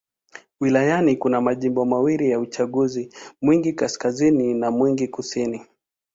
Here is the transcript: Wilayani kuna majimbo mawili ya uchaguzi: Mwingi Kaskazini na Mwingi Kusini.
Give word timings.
Wilayani 0.59 1.15
kuna 1.15 1.41
majimbo 1.41 1.85
mawili 1.85 2.29
ya 2.29 2.39
uchaguzi: 2.39 3.13
Mwingi 3.41 3.73
Kaskazini 3.73 4.53
na 4.53 4.71
Mwingi 4.71 5.07
Kusini. 5.07 5.65